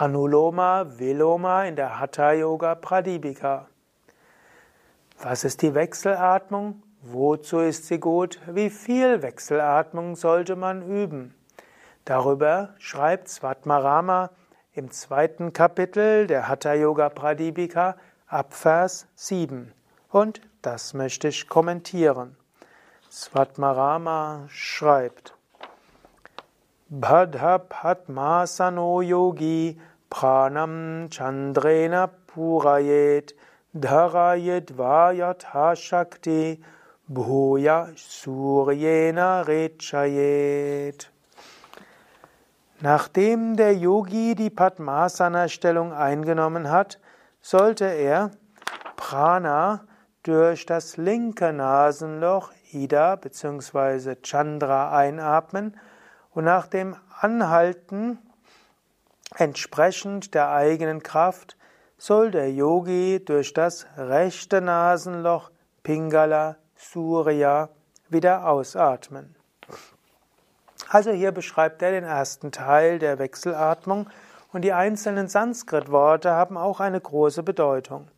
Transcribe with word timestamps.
Anuloma 0.00 0.86
Viloma 0.98 1.66
in 1.66 1.76
der 1.76 2.00
Hatha 2.00 2.32
Yoga 2.32 2.74
Pradipika. 2.74 3.66
Was 5.20 5.44
ist 5.44 5.60
die 5.60 5.74
Wechselatmung? 5.74 6.82
Wozu 7.02 7.58
ist 7.58 7.84
sie 7.84 8.00
gut? 8.00 8.40
Wie 8.46 8.70
viel 8.70 9.20
Wechselatmung 9.20 10.16
sollte 10.16 10.56
man 10.56 10.80
üben? 10.80 11.34
Darüber 12.06 12.70
schreibt 12.78 13.28
Svatmarama 13.28 14.30
im 14.72 14.90
zweiten 14.90 15.52
Kapitel 15.52 16.26
der 16.26 16.48
Hatha 16.48 16.72
Yoga 16.72 17.10
Pradipika 17.10 17.96
ab 18.26 18.54
Vers 18.54 19.06
7. 19.16 19.70
Und 20.08 20.40
das 20.62 20.94
möchte 20.94 21.28
ich 21.28 21.46
kommentieren. 21.46 22.38
Svatmarama 23.10 24.46
schreibt 24.48 25.34
Bhadha 26.88 27.58
Padmasano 27.58 29.00
Yogi 29.00 29.78
Pranam 30.10 31.08
Chandrena 31.08 32.10
Purayet 32.26 33.32
Dharayet 33.74 34.76
Vayatha 34.76 35.76
Shakti 35.76 36.60
Bhuya 37.08 37.88
Suryena 37.96 39.46
Rechayet. 39.46 41.10
Nachdem 42.80 43.56
der 43.56 43.74
Yogi 43.74 44.34
die 44.34 44.50
Padmasana-Stellung 44.50 45.92
eingenommen 45.92 46.70
hat, 46.70 46.98
sollte 47.40 47.84
er 47.84 48.32
Prana 48.96 49.84
durch 50.22 50.66
das 50.66 50.96
linke 50.96 51.52
Nasenloch 51.52 52.52
Ida 52.72 53.16
bzw. 53.16 54.16
Chandra 54.22 54.96
einatmen 54.96 55.76
und 56.30 56.44
nach 56.44 56.66
dem 56.66 56.96
Anhalten 57.20 58.18
Entsprechend 59.36 60.34
der 60.34 60.50
eigenen 60.50 61.02
Kraft 61.02 61.56
soll 61.96 62.30
der 62.30 62.52
Yogi 62.52 63.22
durch 63.24 63.52
das 63.52 63.86
rechte 63.96 64.60
Nasenloch 64.60 65.50
Pingala 65.82 66.56
Surya 66.76 67.68
wieder 68.08 68.48
ausatmen. 68.48 69.36
Also 70.88 71.12
hier 71.12 71.30
beschreibt 71.30 71.82
er 71.82 71.92
den 71.92 72.04
ersten 72.04 72.50
Teil 72.50 72.98
der 72.98 73.18
Wechselatmung 73.18 74.10
und 74.52 74.62
die 74.62 74.72
einzelnen 74.72 75.28
Sanskrit-Worte 75.28 76.32
haben 76.32 76.56
auch 76.56 76.80
eine 76.80 77.00
große 77.00 77.42
Bedeutung. 77.42 78.08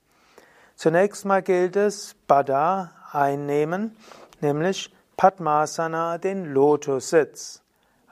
Zunächst 0.76 1.24
mal 1.26 1.42
gilt 1.42 1.76
es 1.76 2.14
Bada 2.26 2.92
einnehmen, 3.12 3.94
nämlich 4.40 4.94
Padmasana, 5.16 6.18
den 6.18 6.46
Lotussitz. 6.46 7.61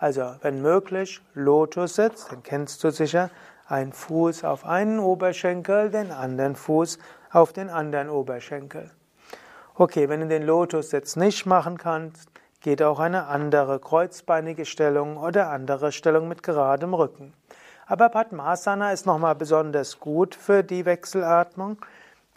Also, 0.00 0.34
wenn 0.40 0.62
möglich, 0.62 1.20
Lotussitz, 1.34 2.28
den 2.28 2.42
kennst 2.42 2.82
du 2.82 2.90
sicher, 2.90 3.28
ein 3.68 3.92
Fuß 3.92 4.44
auf 4.44 4.64
einen 4.64 4.98
Oberschenkel, 4.98 5.90
den 5.90 6.10
anderen 6.10 6.56
Fuß 6.56 6.98
auf 7.30 7.52
den 7.52 7.68
anderen 7.68 8.08
Oberschenkel. 8.08 8.90
Okay, 9.74 10.08
wenn 10.08 10.20
du 10.20 10.26
den 10.26 10.44
Lotussitz 10.44 11.16
nicht 11.16 11.44
machen 11.44 11.76
kannst, 11.76 12.30
geht 12.62 12.82
auch 12.82 12.98
eine 12.98 13.26
andere 13.26 13.78
kreuzbeinige 13.78 14.64
Stellung 14.64 15.18
oder 15.18 15.50
andere 15.50 15.92
Stellung 15.92 16.28
mit 16.28 16.42
geradem 16.42 16.94
Rücken. 16.94 17.34
Aber 17.86 18.08
Padmasana 18.08 18.92
ist 18.92 19.04
nochmal 19.04 19.34
besonders 19.34 20.00
gut 20.00 20.34
für 20.34 20.64
die 20.64 20.86
Wechselatmung, 20.86 21.76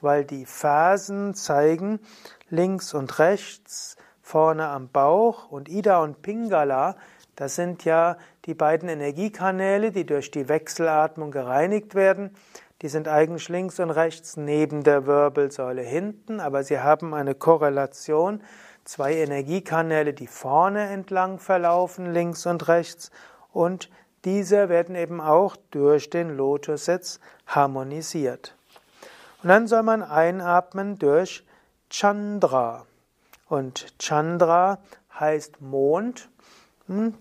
weil 0.02 0.25
die 0.25 0.45
Fersen 0.45 1.33
zeigen 1.33 2.02
links 2.50 2.94
und 2.94 3.20
rechts, 3.20 3.95
vorne 4.22 4.67
am 4.67 4.89
Bauch 4.89 5.50
und 5.50 5.70
Ida 5.70 6.03
und 6.03 6.22
Pingala 6.22 6.98
das 7.36 7.56
sind 7.56 7.84
ja 7.86 8.17
die 8.45 8.53
beiden 8.53 8.89
Energiekanäle, 8.89 9.92
die 9.92 10.06
durch 10.06 10.31
die 10.31 10.48
Wechselatmung 10.50 11.31
gereinigt 11.31 11.95
werden. 11.95 12.36
Die 12.81 12.89
sind 12.89 13.08
eigentlich 13.08 13.50
links 13.50 13.80
und 13.80 13.92
rechts 13.92 14.38
neben 14.38 14.83
der 14.83 15.05
Wirbelsäule 15.05 15.82
hinten, 15.82 16.39
aber 16.39 16.64
sie 16.64 16.80
haben 16.80 17.14
eine 17.14 17.33
Korrelation. 17.33 18.42
Zwei 18.83 19.16
Energiekanäle, 19.16 20.14
die 20.14 20.27
vorne 20.27 20.89
entlang 20.89 21.39
verlaufen, 21.39 22.14
links 22.14 22.45
und 22.45 22.67
rechts, 22.67 23.11
und 23.54 23.89
diese 24.26 24.67
werden 24.67 24.95
eben 24.95 25.21
auch 25.21 25.55
durch 25.71 26.10
den 26.10 26.36
Lotussitz 26.36 27.20
harmonisiert. 27.45 28.55
Und 29.42 29.50
dann 29.50 29.67
soll 29.67 29.83
man 29.83 30.02
einatmen 30.02 30.98
durch 30.98 31.45
Chandra. 31.89 32.86
Und 33.48 33.94
Chandra 34.00 34.80
heißt 35.20 35.61
Mond 35.61 36.30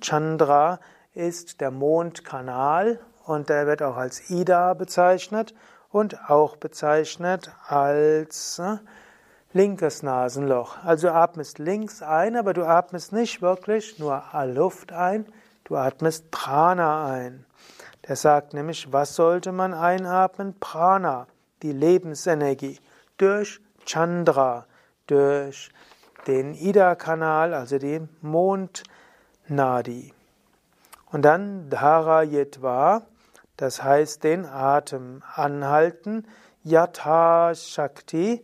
Chandra 0.00 0.81
ist 1.15 1.61
der 1.61 1.71
Mondkanal 1.71 2.99
und 3.27 3.49
der 3.49 3.67
wird 3.67 3.83
auch 3.83 3.97
als 3.97 4.31
Ida 4.31 4.75
bezeichnet 4.75 5.55
und 5.91 6.28
auch 6.31 6.56
bezeichnet 6.56 7.53
als 7.67 8.59
äh, 8.59 8.78
linkes 9.53 10.03
Nasenloch. 10.03 10.83
Also 10.84 11.09
du 11.09 11.15
atmest 11.15 11.59
links 11.59 12.03
ein, 12.03 12.37
aber 12.37 12.55
du 12.55 12.65
atmest 12.65 13.12
nicht 13.12 13.43
wirklich 13.43 13.99
nur 13.99 14.23
Luft 14.47 14.93
ein, 14.93 15.27
du 15.65 15.77
atmest 15.77 16.31
Prana 16.31 17.06
ein. 17.06 17.44
Der 18.09 18.17
sagt 18.17 18.55
nämlich, 18.55 18.93
was 18.93 19.15
sollte 19.15 19.53
man 19.53 19.75
einatmen? 19.75 20.59
Prana, 20.59 21.29
die 21.62 21.73
Lebensenergie, 21.73 22.81
durch 23.17 23.61
Chandra, 23.84 24.67
durch 25.06 25.71
den 26.27 26.55
Ida-Kanal, 26.55 27.55
also 27.55 27.79
die 27.79 28.00
Mond 28.23 28.83
Nadi. 29.55 30.13
Und 31.11 31.23
dann 31.23 31.69
Dhara 31.69 32.23
Yetva, 32.23 33.03
das 33.57 33.85
heißt 33.85 34.25
den 34.25 34.47
Atem 34.47 35.23
anhalten, 35.35 36.27
Yatha 36.65 37.55
Shakti, 37.55 38.43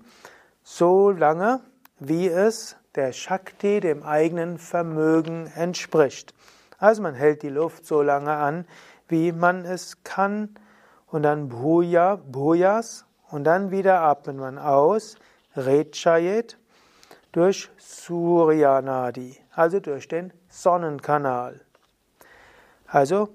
so 0.63 1.11
lange, 1.11 1.61
wie 1.99 2.29
es 2.29 2.77
der 2.95 3.13
Shakti, 3.13 3.81
dem 3.81 4.03
eigenen 4.03 4.59
Vermögen, 4.59 5.51
entspricht. 5.55 6.35
Also 6.79 7.03
man 7.03 7.15
hält 7.15 7.43
die 7.43 7.49
Luft 7.49 7.87
so 7.87 8.03
lange 8.03 8.33
an, 8.33 8.67
wie 9.09 9.33
man 9.33 9.65
es 9.65 10.03
kann, 10.05 10.55
und 11.07 11.23
dann 11.23 11.49
Bhuya, 11.49 12.17
Bhuyas, 12.17 13.07
und 13.31 13.45
dann 13.45 13.71
wieder 13.71 14.01
atmet 14.03 14.37
man 14.37 14.59
aus, 14.59 15.17
Rechayet, 15.57 16.59
durch 17.33 17.71
Suryanadi, 17.79 19.39
also 19.55 19.81
durch 19.81 20.09
den 20.09 20.33
Sonnenkanal. 20.63 21.61
Also 22.87 23.29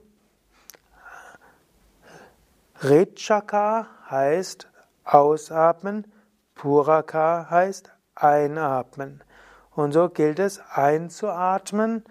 Rechaka 2.81 3.87
heißt 4.09 4.67
ausatmen, 5.05 6.11
Puraka 6.55 7.47
heißt 7.49 7.91
einatmen. 8.15 9.23
Und 9.71 9.93
so 9.93 10.09
gilt 10.09 10.39
es 10.39 10.59
einzuatmen, 10.71 12.03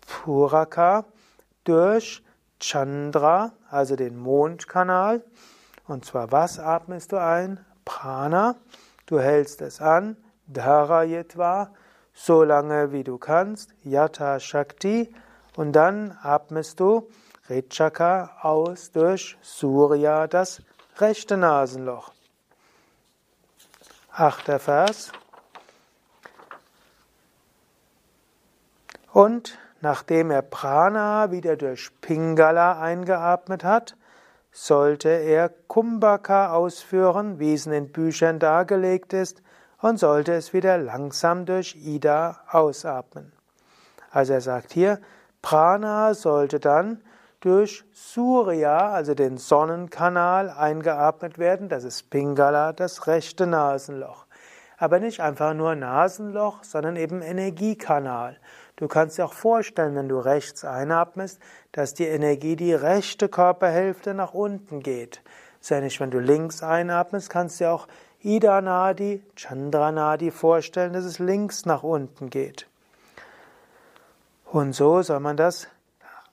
Puraka, 0.00 1.04
durch 1.64 2.22
Chandra, 2.60 3.52
also 3.70 3.96
den 3.96 4.16
Mondkanal. 4.16 5.24
Und 5.86 6.04
zwar 6.04 6.32
was 6.32 6.58
atmest 6.58 7.12
du 7.12 7.20
ein? 7.20 7.64
Prana. 7.84 8.56
Du 9.06 9.18
hältst 9.18 9.60
es 9.60 9.80
an, 9.80 10.16
Dharayetva, 10.46 11.72
so 12.14 12.44
lange 12.44 12.92
wie 12.92 13.04
du 13.04 13.18
kannst, 13.18 13.74
Yata 13.82 14.40
Shakti, 14.40 15.12
und 15.56 15.72
dann 15.72 16.16
atmest 16.22 16.80
du 16.80 17.08
Rechaka 17.48 18.38
aus 18.40 18.90
durch 18.92 19.36
Surya, 19.42 20.26
das 20.26 20.62
rechte 20.96 21.36
Nasenloch. 21.36 22.12
Achter 24.10 24.58
Vers. 24.58 25.12
Und 29.12 29.58
nachdem 29.80 30.30
er 30.30 30.42
Prana 30.42 31.30
wieder 31.30 31.56
durch 31.56 31.90
Pingala 32.00 32.80
eingeatmet 32.80 33.64
hat, 33.64 33.96
sollte 34.50 35.08
er 35.08 35.48
Kumbhaka 35.48 36.52
ausführen, 36.52 37.38
wie 37.38 37.54
es 37.54 37.66
in 37.66 37.72
den 37.72 37.92
Büchern 37.92 38.38
dargelegt 38.38 39.12
ist, 39.12 39.42
und 39.84 39.98
sollte 39.98 40.32
es 40.32 40.54
wieder 40.54 40.78
langsam 40.78 41.44
durch 41.44 41.76
Ida 41.76 42.40
ausatmen. 42.48 43.34
Also 44.10 44.32
er 44.32 44.40
sagt 44.40 44.72
hier, 44.72 44.98
Prana 45.42 46.14
sollte 46.14 46.58
dann 46.58 47.02
durch 47.40 47.84
Surya, 47.92 48.92
also 48.92 49.12
den 49.14 49.36
Sonnenkanal, 49.36 50.48
eingeatmet 50.48 51.38
werden. 51.38 51.68
Das 51.68 51.84
ist 51.84 52.08
Pingala, 52.08 52.72
das 52.72 53.06
rechte 53.06 53.46
Nasenloch. 53.46 54.24
Aber 54.78 55.00
nicht 55.00 55.20
einfach 55.20 55.52
nur 55.52 55.74
Nasenloch, 55.74 56.64
sondern 56.64 56.96
eben 56.96 57.20
Energiekanal. 57.20 58.38
Du 58.76 58.88
kannst 58.88 59.18
dir 59.18 59.26
auch 59.26 59.34
vorstellen, 59.34 59.96
wenn 59.96 60.08
du 60.08 60.18
rechts 60.18 60.64
einatmest, 60.64 61.40
dass 61.72 61.92
die 61.92 62.06
Energie 62.06 62.56
die 62.56 62.72
rechte 62.72 63.28
Körperhälfte 63.28 64.14
nach 64.14 64.32
unten 64.32 64.80
geht. 64.80 65.20
Sei 65.60 65.80
nicht, 65.80 66.00
wenn 66.00 66.10
du 66.10 66.20
links 66.20 66.62
einatmest, 66.62 67.28
kannst 67.28 67.60
du 67.60 67.70
auch 67.70 67.86
Ida 68.24 68.62
Nadi, 68.62 69.22
Chandra 69.36 69.92
Nadi 69.92 70.30
vorstellen, 70.30 70.94
dass 70.94 71.04
es 71.04 71.18
links 71.18 71.66
nach 71.66 71.82
unten 71.82 72.30
geht. 72.30 72.66
Und 74.46 74.72
so 74.72 75.02
soll 75.02 75.20
man 75.20 75.36
das 75.36 75.68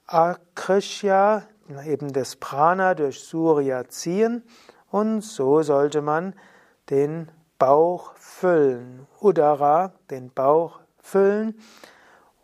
Akrishya 0.08 1.44
eben 1.86 2.14
das 2.14 2.38
Prana 2.38 2.94
durch 2.94 3.20
Surya 3.20 3.90
ziehen 3.90 4.42
und 4.90 5.20
so 5.20 5.64
sollte 5.64 6.02
man 6.02 6.34
den 6.90 7.30
Bauch 7.60 8.14
füllen. 8.16 9.06
Udara, 9.20 9.92
den 10.10 10.32
Bauch 10.32 10.80
füllen 10.98 11.60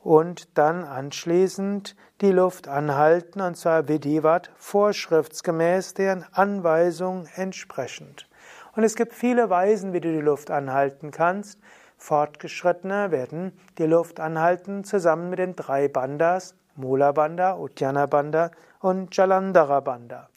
und 0.03 0.57
dann 0.57 0.83
anschließend 0.83 1.95
die 2.19 2.31
Luft 2.31 2.67
anhalten 2.67 3.39
und 3.39 3.55
zwar 3.55 3.87
Vidivat 3.87 4.51
vorschriftsgemäß 4.57 5.93
deren 5.93 6.25
Anweisung 6.33 7.27
entsprechend. 7.35 8.27
Und 8.77 8.83
es 8.83 8.95
gibt 8.95 9.15
viele 9.15 9.49
Weisen, 9.49 9.91
wie 9.91 10.01
du 10.01 10.11
die 10.11 10.21
Luft 10.21 10.51
anhalten 10.51 11.09
kannst. 11.09 11.59
Fortgeschrittene 11.97 13.09
werden 13.09 13.59
die 13.79 13.87
Luft 13.87 14.19
anhalten 14.19 14.83
zusammen 14.83 15.31
mit 15.31 15.39
den 15.39 15.55
drei 15.55 15.87
Bandas, 15.87 16.53
Mula 16.75 17.11
Banda, 17.11 17.57
Uddiyana 17.57 18.05
Banda 18.05 18.51
und 18.79 19.17
Jalandhara 19.17 19.79
Banda. 19.79 20.29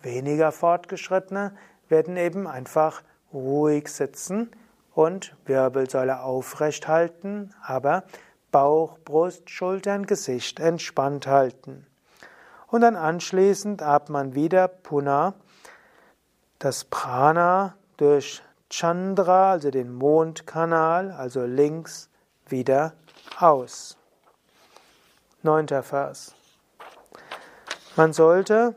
Weniger 0.00 0.52
Fortgeschrittene 0.52 1.54
werden 1.90 2.16
eben 2.16 2.46
einfach 2.46 3.02
ruhig 3.34 3.88
sitzen 3.88 4.50
und 4.94 5.36
Wirbelsäule 5.44 6.22
aufrecht 6.22 6.88
halten, 6.88 7.52
aber 7.62 8.04
Bauch, 8.52 8.98
Brust, 9.00 9.50
Schultern, 9.50 10.06
Gesicht 10.06 10.60
entspannt 10.60 11.26
halten. 11.26 11.86
Und 12.68 12.80
dann 12.80 12.96
anschließend 12.96 13.82
atmet 13.82 14.08
man 14.08 14.34
wieder 14.34 14.66
Puna, 14.66 15.34
das 16.58 16.84
Prana 16.84 17.74
durch 17.96 18.42
Chandra, 18.70 19.52
also 19.52 19.70
den 19.70 19.94
Mondkanal, 19.94 21.10
also 21.12 21.44
links, 21.44 22.08
wieder 22.48 22.94
aus. 23.38 23.96
Neunter 25.42 25.82
Vers. 25.82 26.34
Man 27.96 28.12
sollte 28.12 28.74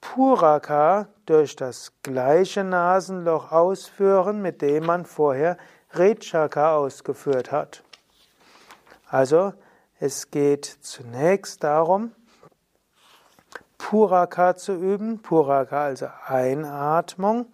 Puraka 0.00 1.08
durch 1.26 1.56
das 1.56 1.92
gleiche 2.02 2.64
Nasenloch 2.64 3.52
ausführen, 3.52 4.42
mit 4.42 4.62
dem 4.62 4.86
man 4.86 5.04
vorher 5.04 5.56
Rechaka 5.92 6.74
ausgeführt 6.74 7.52
hat. 7.52 7.82
Also 9.06 9.52
es 9.98 10.30
geht 10.30 10.64
zunächst 10.64 11.62
darum, 11.62 12.12
Puraka 13.90 14.54
zu 14.54 14.74
üben, 14.74 15.20
Puraka 15.20 15.82
also 15.82 16.06
Einatmung 16.24 17.46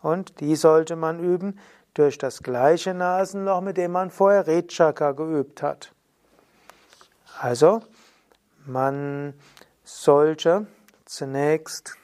und 0.00 0.40
die 0.40 0.56
sollte 0.56 0.96
man 0.96 1.20
üben 1.20 1.58
durch 1.92 2.16
das 2.16 2.42
gleiche 2.42 2.94
Nasenloch, 2.94 3.60
mit 3.60 3.76
dem 3.76 3.92
man 3.92 4.10
vorher 4.10 4.46
Rechaka 4.46 5.12
geübt 5.12 5.62
hat. 5.62 5.92
Also 7.38 7.82
man 8.64 9.34
sollte 9.84 10.66
zunächst 11.04 11.98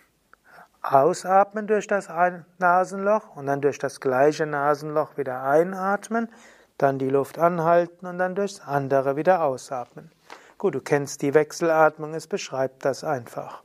ausatmen 0.83 1.67
durch 1.67 1.87
das 1.87 2.11
Nasenloch 2.59 3.37
und 3.37 3.47
dann 3.47 3.63
durch 3.63 3.79
das 3.79 4.01
gleiche 4.01 4.45
Nasenloch 4.45 5.17
wieder 5.17 5.45
einatmen, 5.45 6.29
dann 6.77 6.99
die 6.99 7.09
Luft 7.09 7.39
anhalten 7.39 8.05
und 8.05 8.19
dann 8.19 8.35
durchs 8.35 8.61
andere 8.61 9.17
wieder 9.17 9.43
ausatmen. 9.43 10.13
Gut, 10.59 10.75
du 10.75 10.83
kennst 10.83 11.23
die 11.23 11.33
Wechselatmung, 11.33 12.13
es 12.13 12.27
beschreibt 12.27 12.85
das 12.85 13.03
einfach. 13.03 13.63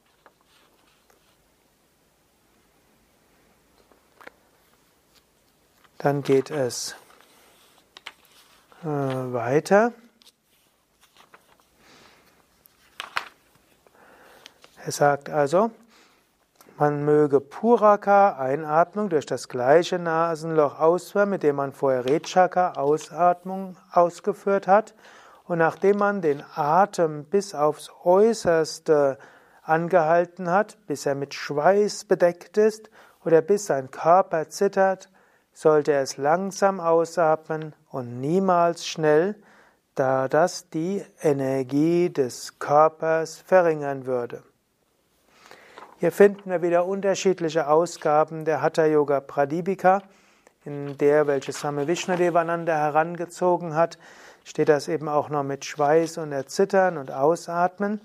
Dann 6.03 6.21
geht 6.21 6.51
es 6.51 6.97
äh, 8.83 8.87
weiter. 8.87 9.93
Er 14.83 14.91
sagt 14.91 15.29
also, 15.29 15.71
man 16.77 17.05
möge 17.05 17.39
Puraka, 17.39 18.35
Einatmung, 18.37 19.07
durch 19.07 19.25
das 19.25 19.47
gleiche 19.47 19.97
Nasenloch 19.97 20.77
ausführen, 20.77 21.29
mit 21.29 21.41
dem 21.41 21.55
man 21.55 21.71
vorher 21.71 22.03
Rechaka, 22.03 22.73
Ausatmung, 22.73 23.77
ausgeführt 23.89 24.67
hat. 24.67 24.95
Und 25.45 25.59
nachdem 25.59 25.99
man 25.99 26.21
den 26.21 26.43
Atem 26.53 27.23
bis 27.23 27.55
aufs 27.55 27.89
Äußerste 28.03 29.17
angehalten 29.61 30.51
hat, 30.51 30.75
bis 30.85 31.05
er 31.05 31.15
mit 31.15 31.33
Schweiß 31.33 32.03
bedeckt 32.03 32.57
ist 32.57 32.89
oder 33.23 33.41
bis 33.41 33.67
sein 33.67 33.89
Körper 33.89 34.49
zittert, 34.49 35.07
sollte 35.53 35.93
es 35.93 36.17
langsam 36.17 36.79
ausatmen 36.79 37.73
und 37.89 38.19
niemals 38.19 38.87
schnell, 38.87 39.35
da 39.95 40.27
das 40.27 40.69
die 40.69 41.05
Energie 41.21 42.09
des 42.09 42.57
Körpers 42.59 43.37
verringern 43.45 44.05
würde. 44.05 44.43
Hier 45.99 46.11
finden 46.11 46.49
wir 46.49 46.61
wieder 46.61 46.85
unterschiedliche 46.85 47.67
Ausgaben 47.67 48.43
der 48.43 48.61
Hatha 48.61 48.85
Yoga 48.85 49.21
Pradipika. 49.21 50.01
In 50.65 50.97
der, 50.97 51.27
welche 51.27 51.51
Same 51.51 51.87
Vishnadevananda 51.87 52.75
herangezogen 52.75 53.75
hat, 53.75 53.97
steht 54.43 54.69
das 54.69 54.87
eben 54.87 55.07
auch 55.07 55.29
noch 55.29 55.43
mit 55.43 55.65
Schweiß 55.65 56.17
und 56.17 56.31
Erzittern 56.31 56.97
und 56.97 57.11
Ausatmen. 57.11 58.01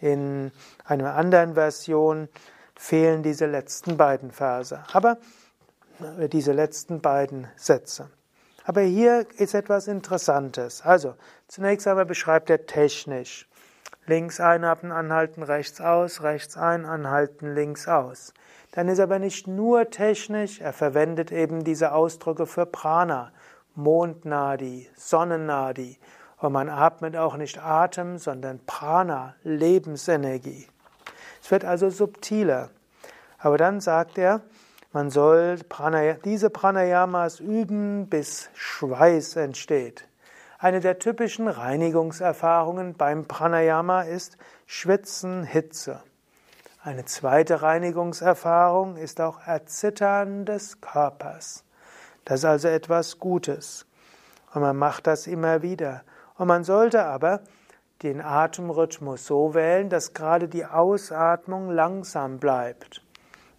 In 0.00 0.52
einer 0.84 1.14
anderen 1.14 1.54
Version 1.54 2.28
fehlen 2.74 3.22
diese 3.22 3.46
letzten 3.46 3.96
beiden 3.96 4.30
Verse. 4.30 4.82
Aber 4.92 5.18
diese 6.28 6.52
letzten 6.52 7.00
beiden 7.00 7.48
Sätze. 7.56 8.10
Aber 8.64 8.82
hier 8.82 9.26
ist 9.38 9.54
etwas 9.54 9.88
Interessantes. 9.88 10.82
Also, 10.82 11.14
zunächst 11.48 11.86
einmal 11.88 12.06
beschreibt 12.06 12.50
er 12.50 12.66
technisch. 12.66 13.48
Links 14.06 14.40
einatmen, 14.40 14.92
anhalten, 14.92 15.42
rechts 15.42 15.80
aus, 15.80 16.22
rechts 16.22 16.56
ein, 16.56 16.84
anhalten, 16.84 17.54
links 17.54 17.88
aus. 17.88 18.32
Dann 18.72 18.88
ist 18.88 19.00
aber 19.00 19.18
nicht 19.18 19.46
nur 19.46 19.90
technisch, 19.90 20.60
er 20.60 20.72
verwendet 20.72 21.32
eben 21.32 21.64
diese 21.64 21.92
Ausdrücke 21.92 22.46
für 22.46 22.66
Prana, 22.66 23.32
Mondnadi, 23.74 24.88
Sonnennadi. 24.96 25.98
Und 26.38 26.52
man 26.52 26.68
atmet 26.68 27.16
auch 27.16 27.36
nicht 27.36 27.58
Atem, 27.62 28.18
sondern 28.18 28.64
Prana, 28.66 29.34
Lebensenergie. 29.42 30.66
Es 31.42 31.50
wird 31.50 31.64
also 31.64 31.90
subtiler. 31.90 32.70
Aber 33.38 33.58
dann 33.58 33.80
sagt 33.80 34.18
er, 34.18 34.40
man 34.92 35.10
soll 35.10 35.58
diese 36.24 36.50
Pranayamas 36.50 37.40
üben, 37.40 38.08
bis 38.08 38.50
Schweiß 38.54 39.36
entsteht. 39.36 40.06
Eine 40.58 40.80
der 40.80 40.98
typischen 40.98 41.48
Reinigungserfahrungen 41.48 42.94
beim 42.94 43.26
Pranayama 43.26 44.02
ist 44.02 44.36
Schwitzen, 44.66 45.44
Hitze. 45.44 46.02
Eine 46.82 47.04
zweite 47.04 47.62
Reinigungserfahrung 47.62 48.96
ist 48.96 49.20
auch 49.20 49.46
Erzittern 49.46 50.44
des 50.44 50.80
Körpers. 50.80 51.64
Das 52.24 52.40
ist 52.40 52.44
also 52.44 52.68
etwas 52.68 53.18
Gutes. 53.18 53.86
Und 54.52 54.62
man 54.62 54.76
macht 54.76 55.06
das 55.06 55.26
immer 55.26 55.62
wieder. 55.62 56.02
Und 56.36 56.48
man 56.48 56.64
sollte 56.64 57.04
aber 57.04 57.40
den 58.02 58.20
Atemrhythmus 58.20 59.26
so 59.26 59.54
wählen, 59.54 59.88
dass 59.88 60.14
gerade 60.14 60.48
die 60.48 60.64
Ausatmung 60.64 61.70
langsam 61.70 62.38
bleibt. 62.38 63.02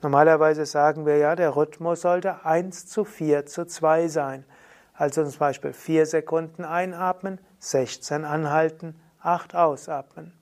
Normalerweise 0.01 0.65
sagen 0.65 1.05
wir 1.05 1.17
ja, 1.17 1.35
der 1.35 1.55
Rhythmus 1.55 2.01
sollte 2.01 2.43
1 2.43 2.87
zu 2.87 3.05
4 3.05 3.45
zu 3.45 3.65
2 3.65 4.07
sein. 4.07 4.45
Also 4.93 5.23
zum 5.23 5.39
Beispiel 5.39 5.73
4 5.73 6.07
Sekunden 6.07 6.65
einatmen, 6.65 7.39
16 7.59 8.25
anhalten, 8.25 8.99
8 9.21 9.55
ausatmen. 9.55 10.33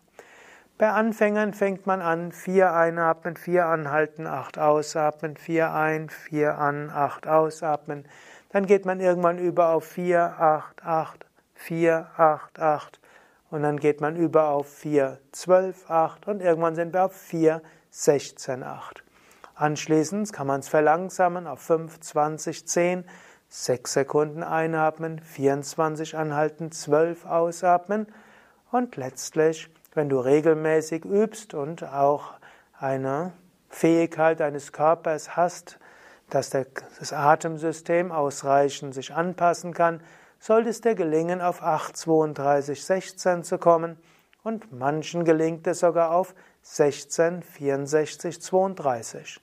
Bei 0.78 0.92
Anfängern 0.92 1.54
fängt 1.54 1.86
man 1.88 2.02
an, 2.02 2.32
4 2.32 2.74
einatmen, 2.74 3.36
4 3.36 3.66
anhalten, 3.66 4.28
8 4.28 4.58
ausatmen, 4.58 5.36
4 5.36 5.74
ein, 5.74 6.10
4 6.10 6.58
an, 6.58 6.90
8 6.90 7.28
ausatmen. 7.28 8.06
Dann 8.52 8.66
geht 8.66 8.86
man 8.86 9.02
irgendwann 9.02 9.40
über 9.40 9.70
auf 9.70 9.84
4, 9.84 10.40
8, 10.40 10.86
8, 10.86 11.26
4, 11.54 12.08
8, 12.16 12.60
8. 12.60 13.00
Und 13.52 13.64
dann 13.64 13.78
geht 13.78 14.00
man 14.00 14.16
über 14.16 14.48
auf 14.48 14.70
4, 14.70 15.20
12, 15.34 15.90
8 15.90 16.28
und 16.30 16.42
irgendwann 16.42 16.76
sind 16.76 16.94
wir 16.94 17.04
auf 17.04 17.14
4, 17.14 17.62
16, 17.90 18.64
8. 18.64 19.04
Anschließend 19.60 20.32
kann 20.32 20.48
man 20.48 20.62
es 20.62 20.70
verlangsamen 20.70 21.46
auf 21.46 21.60
5, 21.60 22.00
20, 22.00 22.66
10 22.66 23.04
6 23.50 23.92
Sekunden 23.92 24.42
einatmen, 24.42 25.20
24 25.20 26.16
anhalten, 26.16 26.72
12 26.72 27.26
ausatmen 27.26 28.08
und 28.72 28.96
letztlich, 28.96 29.70
wenn 29.94 30.08
du 30.08 30.20
regelmäßig 30.20 31.04
übst 31.04 31.56
und 31.56 31.84
auch 31.84 32.36
eine 32.80 33.34
Fähigkeit 33.68 34.40
deines 34.40 34.72
Körpers 34.72 35.36
hast, 35.36 35.78
dass 36.30 36.52
das 36.52 37.12
Atemsystem 37.12 38.14
ausreichend 38.14 38.94
sich 38.94 39.14
anpassen 39.14 39.74
kann, 39.74 40.00
sollte 40.40 40.70
es 40.70 40.80
dir 40.80 40.96
gelingen, 40.96 41.42
auf 41.42 41.62
8, 41.62 41.98
32, 41.98 42.86
16 42.86 43.44
zu 43.44 43.58
kommen 43.58 43.98
und 44.42 44.72
manchen 44.72 45.26
gelingt 45.26 45.68
es 45.68 45.80
sogar 45.80 46.12
auf 46.12 46.34
16, 46.62 47.42
64, 47.42 48.42
32. 48.42 49.42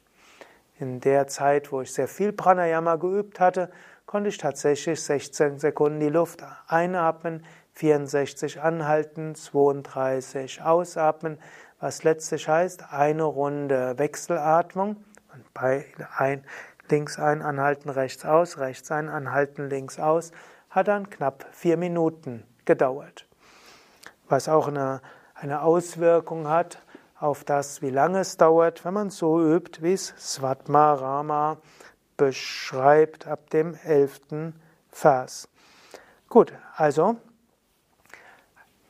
In 0.78 1.00
der 1.00 1.26
Zeit, 1.26 1.72
wo 1.72 1.80
ich 1.80 1.92
sehr 1.92 2.08
viel 2.08 2.32
Pranayama 2.32 2.96
geübt 2.96 3.40
hatte, 3.40 3.70
konnte 4.04 4.28
ich 4.28 4.36
tatsächlich 4.36 5.02
16 5.02 5.58
Sekunden 5.58 6.00
die 6.00 6.08
Luft 6.08 6.44
einatmen, 6.68 7.44
64 7.72 8.60
anhalten, 8.60 9.34
32 9.34 10.62
ausatmen, 10.62 11.38
was 11.80 12.04
letztlich 12.04 12.48
heißt 12.48 12.92
eine 12.92 13.24
Runde 13.24 13.98
Wechselatmung 13.98 15.04
und 15.32 15.54
bei 15.54 15.86
ein, 16.16 16.44
links 16.90 17.18
ein, 17.18 17.42
anhalten, 17.42 17.88
rechts 17.88 18.24
aus, 18.24 18.58
rechts 18.58 18.90
ein, 18.90 19.08
anhalten, 19.08 19.68
links 19.68 19.98
aus, 19.98 20.30
hat 20.70 20.88
dann 20.88 21.08
knapp 21.08 21.46
vier 21.52 21.76
Minuten 21.76 22.44
gedauert. 22.66 23.26
Was 24.28 24.48
auch 24.48 24.68
eine, 24.68 25.00
eine 25.34 25.62
Auswirkung 25.62 26.48
hat 26.48 26.82
auf 27.18 27.44
das, 27.44 27.82
wie 27.82 27.90
lange 27.90 28.20
es 28.20 28.36
dauert, 28.36 28.84
wenn 28.84 28.94
man 28.94 29.10
so 29.10 29.40
übt, 29.40 29.82
wie 29.82 29.94
es 29.94 30.14
Svatma 30.18 30.94
Rama 30.94 31.58
beschreibt 32.16 33.26
ab 33.26 33.50
dem 33.50 33.76
elften 33.84 34.54
Vers. 34.90 35.48
Gut, 36.28 36.52
also 36.74 37.16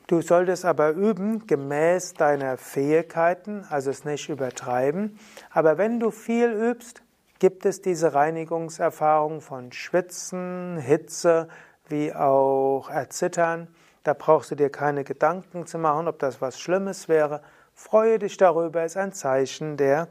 du 0.07 0.21
solltest 0.21 0.65
aber 0.65 0.91
üben 0.91 1.45
gemäß 1.47 2.13
deiner 2.13 2.57
Fähigkeiten, 2.57 3.65
also 3.69 3.91
es 3.91 4.05
nicht 4.05 4.29
übertreiben. 4.29 5.19
Aber 5.51 5.77
wenn 5.77 5.99
du 5.99 6.11
viel 6.11 6.51
übst, 6.51 7.03
gibt 7.39 7.65
es 7.65 7.81
diese 7.81 8.13
Reinigungserfahrung 8.13 9.41
von 9.41 9.71
Schwitzen, 9.71 10.77
Hitze, 10.77 11.47
wie 11.87 12.13
auch 12.13 12.89
Erzittern. 12.89 13.67
Da 14.03 14.13
brauchst 14.13 14.51
du 14.51 14.55
dir 14.55 14.69
keine 14.69 15.03
Gedanken 15.03 15.67
zu 15.67 15.77
machen, 15.77 16.07
ob 16.07 16.19
das 16.19 16.41
was 16.41 16.59
Schlimmes 16.59 17.07
wäre. 17.07 17.41
Freue 17.79 18.17
dich 18.17 18.37
darüber, 18.37 18.83
ist 18.83 18.97
ein 18.97 19.13
Zeichen 19.13 19.77
der 19.77 20.07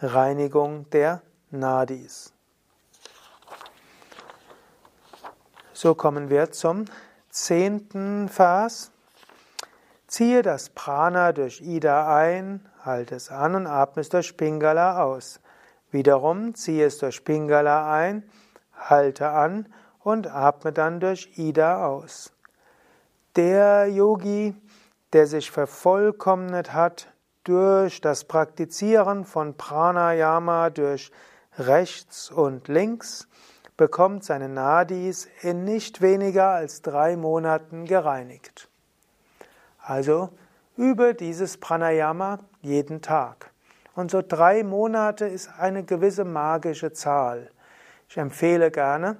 Reinigung 0.00 0.88
der 0.88 1.20
Nadis. 1.50 2.32
So 5.74 5.94
kommen 5.94 6.30
wir 6.30 6.50
zum 6.50 6.86
zehnten 7.28 8.30
Vers. 8.30 8.90
Ziehe 10.06 10.40
das 10.40 10.70
Prana 10.70 11.32
durch 11.32 11.60
Ida 11.60 12.16
ein, 12.16 12.66
halte 12.84 13.16
es 13.16 13.30
an 13.30 13.54
und 13.54 13.66
atme 13.66 14.00
es 14.00 14.08
durch 14.08 14.38
Pingala 14.38 15.02
aus. 15.02 15.40
Wiederum 15.90 16.54
ziehe 16.54 16.86
es 16.86 16.96
durch 16.98 17.22
Pingala 17.22 17.92
ein, 17.92 18.28
halte 18.74 19.28
an 19.28 19.66
und 19.98 20.26
atme 20.26 20.72
dann 20.72 21.00
durch 21.00 21.38
Ida 21.38 21.86
aus. 21.86 22.32
Der 23.36 23.88
Yogi, 23.88 24.56
der 25.12 25.26
sich 25.26 25.50
vervollkommnet 25.50 26.72
hat 26.72 27.12
durch 27.44 28.00
das 28.00 28.24
Praktizieren 28.24 29.24
von 29.24 29.56
Pranayama 29.56 30.70
durch 30.70 31.10
rechts 31.58 32.30
und 32.30 32.68
links, 32.68 33.28
bekommt 33.76 34.24
seine 34.24 34.48
Nadis 34.48 35.26
in 35.40 35.64
nicht 35.64 36.02
weniger 36.02 36.50
als 36.50 36.82
drei 36.82 37.16
Monaten 37.16 37.86
gereinigt. 37.86 38.68
Also 39.78 40.30
übe 40.76 41.14
dieses 41.14 41.56
Pranayama 41.56 42.40
jeden 42.60 43.00
Tag. 43.00 43.50
Und 43.94 44.10
so 44.10 44.22
drei 44.26 44.62
Monate 44.62 45.26
ist 45.26 45.50
eine 45.58 45.82
gewisse 45.82 46.24
magische 46.24 46.92
Zahl. 46.92 47.50
Ich 48.08 48.16
empfehle 48.16 48.70
gerne, 48.70 49.16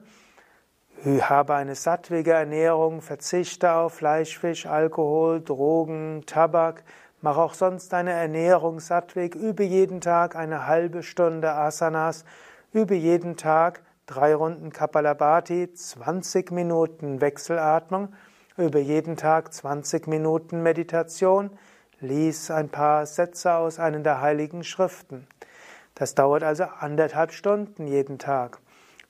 habe 1.04 1.54
eine 1.54 1.74
sattwige 1.76 2.32
Ernährung, 2.32 3.00
verzichte 3.00 3.72
auf 3.72 3.94
Fleisch, 3.94 4.38
Fisch, 4.38 4.66
Alkohol, 4.66 5.40
Drogen, 5.40 6.24
Tabak, 6.26 6.84
mach 7.22 7.38
auch 7.38 7.54
sonst 7.54 7.92
deine 7.92 8.12
Ernährung 8.12 8.80
sattwig, 8.80 9.34
übe 9.34 9.64
jeden 9.64 10.02
Tag 10.02 10.36
eine 10.36 10.66
halbe 10.66 11.02
Stunde 11.02 11.52
Asanas, 11.52 12.26
übe 12.72 12.94
jeden 12.94 13.38
Tag 13.38 13.82
drei 14.04 14.34
Runden 14.34 14.72
Kapalabhati, 14.72 15.72
20 15.72 16.50
Minuten 16.50 17.22
Wechselatmung, 17.22 18.12
über 18.58 18.80
jeden 18.80 19.16
Tag 19.16 19.54
20 19.54 20.06
Minuten 20.06 20.62
Meditation, 20.62 21.50
lies 22.00 22.50
ein 22.50 22.68
paar 22.68 23.06
Sätze 23.06 23.54
aus 23.54 23.78
einem 23.78 24.02
der 24.02 24.20
heiligen 24.20 24.64
Schriften. 24.64 25.26
Das 25.94 26.14
dauert 26.14 26.42
also 26.42 26.64
anderthalb 26.64 27.32
Stunden 27.32 27.86
jeden 27.86 28.18
Tag. 28.18 28.58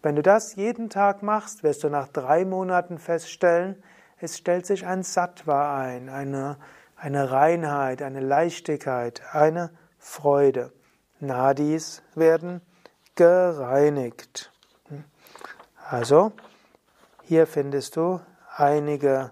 Wenn 0.02 0.16
du 0.16 0.22
das 0.22 0.54
jeden 0.54 0.88
Tag 0.88 1.22
machst, 1.22 1.62
wirst 1.62 1.84
du 1.84 1.90
nach 1.90 2.08
drei 2.08 2.44
Monaten 2.44 2.98
feststellen, 2.98 3.82
es 4.18 4.38
stellt 4.38 4.66
sich 4.66 4.86
ein 4.86 5.02
Sattva 5.02 5.78
ein, 5.78 6.08
eine, 6.08 6.56
eine 6.96 7.30
Reinheit, 7.30 8.02
eine 8.02 8.20
Leichtigkeit, 8.20 9.22
eine 9.32 9.70
Freude. 9.98 10.72
Nadis 11.20 12.02
werden 12.14 12.60
gereinigt. 13.14 14.52
Also, 15.88 16.32
hier 17.24 17.46
findest 17.46 17.96
du 17.96 18.20
einige 18.56 19.30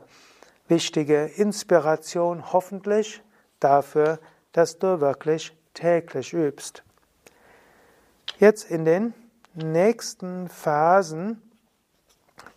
wichtige 0.69 1.25
Inspiration, 1.25 2.53
hoffentlich 2.53 3.23
dafür, 3.61 4.19
dass 4.53 4.79
du 4.79 5.01
wirklich 5.01 5.57
täglich 5.73 6.35
übst. 6.35 6.83
Jetzt 8.39 8.71
in 8.71 8.85
den 8.85 9.15
nächsten 9.59 10.49
Phasen 10.49 11.43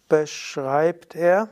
beschreibt 0.09 1.15
er, 1.15 1.47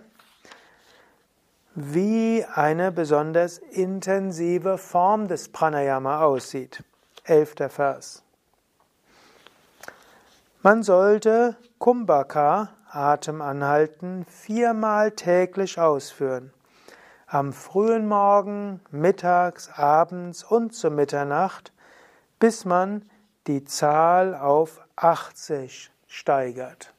wie 1.76 2.46
eine 2.54 2.92
besonders 2.92 3.58
intensive 3.58 4.78
Form 4.78 5.28
des 5.28 5.50
Pranayama 5.50 6.22
aussieht. 6.22 6.84
Elfter 7.24 7.70
Vers. 7.70 8.24
Man 10.62 10.84
sollte 10.84 11.56
Kumbhaka, 11.78 12.70
Atem 12.90 13.42
anhalten, 13.42 14.26
viermal 14.26 15.12
täglich 15.12 15.80
ausführen. 15.80 16.52
Am 17.28 17.54
frühen 17.54 18.08
Morgen, 18.08 18.82
mittags, 18.92 19.70
abends 19.70 20.44
und 20.44 20.74
zur 20.74 20.90
Mitternacht, 20.90 21.72
bis 22.40 22.66
man 22.66 23.10
die 23.48 23.64
Zahl 23.64 24.36
auf 24.36 24.82
80 25.02 25.92
steigert. 26.08 26.94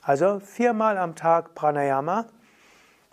Also 0.00 0.40
viermal 0.40 0.96
am 0.96 1.14
Tag 1.14 1.54
Pranayama, 1.54 2.24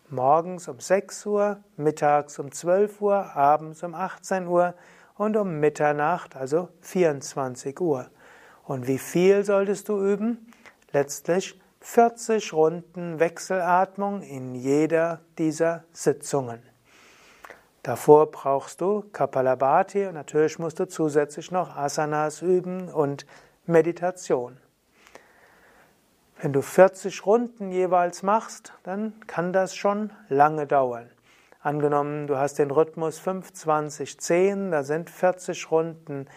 morgens 0.10 0.70
um 0.70 0.80
6 0.80 1.26
Uhr, 1.26 1.58
mittags 1.76 2.40
um 2.40 2.50
12 2.50 3.02
Uhr, 3.02 3.36
abends 3.36 3.84
um 3.84 3.94
18 3.94 4.48
Uhr 4.48 4.74
und 5.16 5.36
um 5.36 5.60
Mitternacht, 5.60 6.38
also 6.38 6.70
24 6.80 7.78
Uhr. 7.82 8.10
Und 8.64 8.88
wie 8.88 8.98
viel 8.98 9.44
solltest 9.44 9.90
du 9.90 10.02
üben? 10.02 10.48
Letztlich 10.94 11.60
40 11.82 12.54
Runden 12.54 13.20
Wechselatmung 13.20 14.22
in 14.22 14.56
jeder 14.56 15.20
dieser 15.38 15.84
Sitzungen. 15.92 16.62
Davor 17.84 18.32
brauchst 18.32 18.80
du 18.80 19.04
Kapalabhati 19.12 20.08
und 20.08 20.14
natürlich 20.14 20.58
musst 20.58 20.80
du 20.80 20.88
zusätzlich 20.88 21.52
noch 21.52 21.76
Asanas 21.76 22.42
üben 22.42 22.90
und 22.90 23.26
Meditation. 23.68 24.58
Wenn 26.42 26.54
du 26.54 26.62
40 26.62 27.26
Runden 27.26 27.72
jeweils 27.72 28.24
machst, 28.24 28.74
dann 28.84 29.14
kann 29.28 29.52
das 29.52 29.76
schon 29.76 30.12
lange 30.30 30.68
dauern. 30.68 31.10
Angenommen, 31.62 32.28
du 32.28 32.38
hast 32.38 32.60
den 32.60 32.72
Rhythmus 32.72 33.20
5, 33.20 33.52
20, 33.52 34.20
10, 34.20 34.72
da 34.72 34.84
sind 34.84 35.10
40 35.10 35.70
Runden 35.72 36.28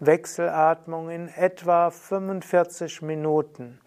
Wechselatmung 0.00 1.10
in 1.10 1.28
etwa 1.28 1.90
45 1.90 3.02
Minuten. 3.02 3.78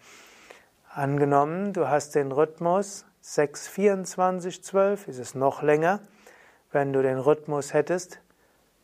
Angenommen, 0.88 1.74
du 1.74 1.88
hast 1.88 2.14
den 2.14 2.32
Rhythmus 2.32 3.04
6, 3.20 3.68
24, 3.68 4.64
12, 4.64 5.08
ist 5.08 5.18
es 5.18 5.34
noch 5.34 5.62
länger. 5.62 6.00
Wenn 6.72 6.92
du 6.94 7.02
den 7.02 7.18
Rhythmus 7.18 7.74
hättest 7.74 8.20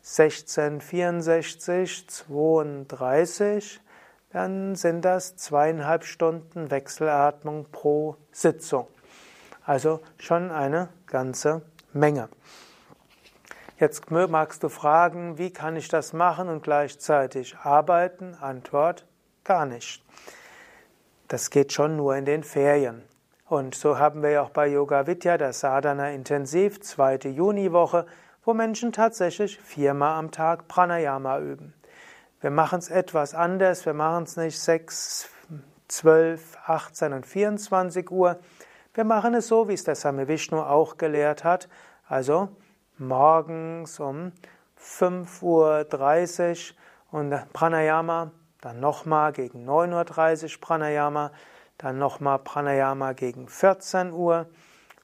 16, 0.03 0.81
64, 0.81 2.09
32, 2.09 3.81
dann 4.33 4.75
sind 4.75 5.05
das 5.05 5.37
zweieinhalb 5.37 6.05
Stunden 6.05 6.71
Wechselatmung 6.71 7.67
pro 7.71 8.17
Sitzung. 8.31 8.89
Also 9.65 10.01
schon 10.19 10.51
eine 10.51 10.89
ganze 11.07 11.63
Menge. 11.93 12.29
Jetzt 13.79 14.11
magst 14.11 14.63
du 14.63 14.69
fragen, 14.69 15.39
wie 15.39 15.53
kann 15.53 15.77
ich 15.77 15.89
das 15.89 16.13
machen 16.13 16.49
und 16.49 16.63
gleichzeitig 16.63 17.57
arbeiten? 17.59 18.35
Antwort, 18.41 19.07
gar 19.45 19.67
nicht. 19.67 20.05
Das 21.29 21.51
geht 21.51 21.73
schon 21.73 21.97
nur 21.97 22.17
in 22.17 22.25
den 22.25 22.45
Ferien. 22.45 23.03
Und 23.47 23.75
so 23.75 23.99
haben 23.99 24.23
wir 24.23 24.31
ja 24.31 24.43
auch 24.43 24.51
bei 24.51 24.69
Yoga 24.69 25.07
Vidya 25.07 25.37
das 25.37 25.61
Sadhana 25.61 26.11
Intensiv, 26.11 26.81
zweite 26.81 27.29
Juniwoche, 27.29 28.07
wo 28.45 28.55
Menschen 28.55 28.93
tatsächlich 28.93 29.59
viermal 29.59 30.19
am 30.19 30.31
Tag 30.31 30.69
Pranayama 30.69 31.39
üben. 31.41 31.75
Wir 32.43 32.51
machen 32.51 32.81
es 32.81 32.91
etwas 32.91 33.37
anders, 33.37 33.87
wir 33.87 33.95
machen 33.95 34.25
es 34.25 34.37
nicht 34.37 34.59
6, 34.59 35.31
12, 35.87 36.59
18 36.67 37.13
und 37.13 37.25
24 37.25 38.11
Uhr. 38.11 38.37
Wir 38.95 39.05
machen 39.05 39.35
es 39.35 39.47
so, 39.47 39.69
wie 39.69 39.75
es 39.75 39.85
der 39.85 39.95
Same 39.95 40.27
Vishnu 40.27 40.61
auch 40.61 40.97
gelehrt 40.97 41.45
hat. 41.45 41.69
Also 42.09 42.49
morgens 42.99 44.01
um 44.01 44.33
5.30 44.77 46.73
Uhr 47.13 47.21
und 47.21 47.53
Pranayama, 47.53 48.33
dann 48.61 48.81
nochmal 48.81 49.33
gegen 49.33 49.65
9.30 49.71 50.43
Uhr 50.43 50.61
Pranayama, 50.61 51.31
dann 51.79 51.99
nochmal 51.99 52.41
Pranayama 52.41 53.13
gegen 53.13 53.47
14 53.47 54.11
Uhr 54.11 54.47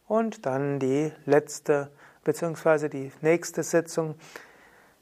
und 0.08 0.44
dann 0.44 0.80
die 0.80 1.12
letzte 1.24 1.92
bzw. 2.24 2.88
die 2.88 3.12
nächste 3.20 3.62
Sitzung 3.62 4.16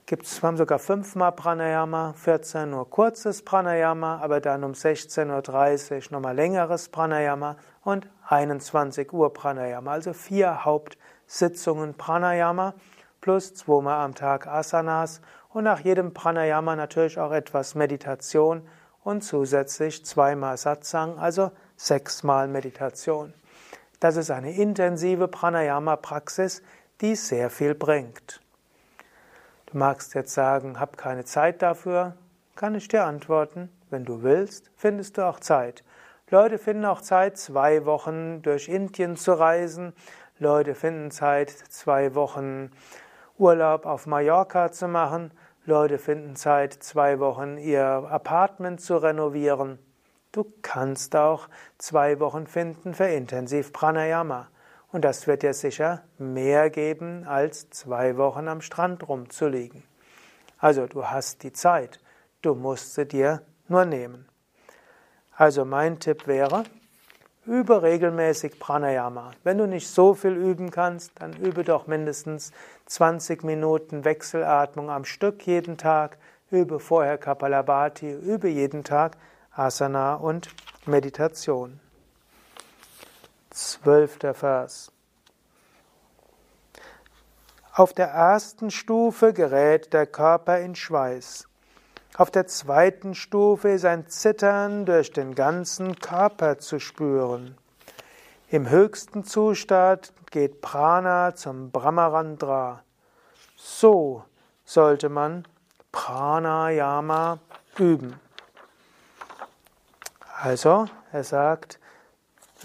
gibt 0.07 0.25
es, 0.25 0.41
wir 0.41 0.47
haben 0.47 0.57
sogar 0.57 0.79
fünfmal 0.79 1.33
Pranayama, 1.33 2.13
14 2.13 2.71
nur 2.71 2.89
kurzes 2.89 3.45
Pranayama, 3.45 4.19
aber 4.23 4.41
dann 4.41 4.63
um 4.63 4.71
16.30 4.71 5.97
Uhr 5.97 6.13
nochmal 6.13 6.37
längeres 6.37 6.89
Pranayama 6.89 7.57
und 7.83 8.09
21 8.29 9.13
Uhr 9.13 9.33
Pranayama, 9.33 9.91
also 9.91 10.13
vier 10.13 10.65
Hauptsitzungen 10.65 11.95
Pranayama 11.95 12.75
plus 13.21 13.55
zweimal 13.55 13.97
am 14.05 14.15
Tag 14.15 14.47
Asanas 14.47 15.21
und 15.49 15.65
nach 15.65 15.81
jedem 15.81 16.15
Pranayama 16.15 16.77
natürlich 16.77 17.19
auch 17.19 17.33
etwas 17.33 17.75
Meditation 17.75 18.63
und 19.03 19.23
zusätzlich 19.23 20.05
zweimal 20.05 20.57
Satsang, 20.57 21.19
also 21.19 21.51
sechsmal 21.77 22.47
Meditation. 22.47 23.35
Das 23.99 24.17
ist 24.17 24.31
eine 24.31 24.55
intensive 24.55 25.27
Pranayama-Praxis, 25.27 26.63
die 27.01 27.17
sehr 27.17 27.51
viel 27.51 27.75
bringt. 27.75 28.41
Du 29.67 29.79
magst 29.79 30.15
jetzt 30.15 30.33
sagen, 30.33 30.79
hab 30.79 30.97
keine 30.97 31.25
Zeit 31.25 31.61
dafür, 31.61 32.15
kann 32.55 32.75
ich 32.75 32.89
dir 32.89 33.05
antworten, 33.05 33.69
wenn 33.91 34.05
du 34.05 34.23
willst, 34.23 34.71
findest 34.77 35.19
du 35.19 35.27
auch 35.27 35.41
Zeit. 35.41 35.85
Leute 36.31 36.59
finden 36.59 36.85
auch 36.85 37.01
Zeit, 37.01 37.37
zwei 37.37 37.85
Wochen 37.85 38.43
durch 38.43 38.69
Indien 38.69 39.17
zu 39.17 39.33
reisen. 39.33 39.93
Leute 40.39 40.75
finden 40.75 41.11
Zeit, 41.11 41.51
zwei 41.51 42.15
Wochen 42.15 42.71
Urlaub 43.39 43.87
auf 43.87 44.07
Mallorca 44.07 44.73
zu 44.73 44.89
machen. 44.89 45.31
Leute 45.65 45.99
finden 45.99 46.37
Zeit, 46.37 46.73
zwei 46.73 47.19
Wochen 47.19 47.59
ihr 47.59 47.85
Apartment 47.85 48.81
zu 48.81 48.97
renovieren. 48.97 49.79
Du 50.33 50.53
kannst 50.63 51.15
auch 51.17 51.49
zwei 51.79 52.21
Wochen 52.21 52.47
finden 52.47 52.95
für 52.95 53.07
intensiv 53.07 53.73
Pranayama. 53.73 54.49
Und 54.97 55.03
das 55.03 55.27
wird 55.27 55.43
dir 55.43 55.53
sicher 55.53 56.05
mehr 56.17 56.71
geben, 56.71 57.25
als 57.27 57.69
zwei 57.69 58.17
Wochen 58.17 58.49
am 58.49 58.63
Strand 58.63 59.07
rumzuliegen. 59.07 59.83
Also 60.57 60.87
du 60.87 61.05
hast 61.05 61.43
die 61.43 61.53
Zeit, 61.53 62.01
du 62.41 62.55
musst 62.55 62.95
sie 62.95 63.05
dir 63.05 63.43
nur 63.69 63.85
nehmen. 63.85 64.27
Also 65.33 65.67
mein 65.67 65.99
Tipp 66.01 66.27
wäre, 66.27 66.65
übe 67.45 67.83
regelmäßig 67.83 68.59
Pranayama. 68.59 69.33
Wenn 69.45 69.59
du 69.59 69.67
nicht 69.67 69.87
so 69.87 70.15
viel 70.15 70.33
üben 70.33 70.71
kannst, 70.71 71.13
dann 71.21 71.35
übe 71.35 71.63
doch 71.63 71.87
mindestens 71.87 72.53
20 72.87 73.45
Minuten 73.45 74.07
Wechselatmung 74.07 74.89
am 74.89 75.05
Stück 75.05 75.47
jeden 75.47 75.77
Tag, 75.77 76.17
übe 76.51 76.81
vorher 76.81 77.19
Kapalabhati, 77.19 78.11
übe 78.11 78.49
jeden 78.49 78.83
Tag 78.83 79.19
Asana 79.51 80.15
und 80.15 80.49
Meditation. 80.87 81.81
Zwölfter 83.57 84.35
Vers. 84.35 84.93
Auf 87.73 87.95
der 87.95 88.09
ersten 88.09 88.71
Stufe 88.71 89.33
gerät 89.33 89.95
der 89.95 90.07
Körper 90.07 90.61
in 90.61 90.75
Schweiß. 90.75 91.49
Auf 92.19 92.31
der 92.31 92.47
zweiten 92.49 93.15
Stufe 93.15 93.71
ist 93.71 93.87
ein 93.87 94.09
Zittern 94.09 94.85
durch 94.85 95.11
den 95.11 95.35
ganzen 95.35 95.99
Körper 95.99 96.59
zu 96.59 96.79
spüren. 96.79 97.57
Im 98.51 98.69
höchsten 98.69 99.25
Zustand 99.25 100.13
geht 100.31 100.61
Prana 100.61 101.35
zum 101.35 101.71
Brahmarandra. 101.71 102.83
So 103.57 104.23
sollte 104.67 105.09
man 105.09 105.49
Pranayama 105.93 107.39
üben. 107.79 108.21
Also, 110.43 110.85
er 111.11 111.25
sagt, 111.25 111.81